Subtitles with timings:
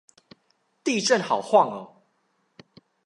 [0.83, 2.07] 地震好晃喔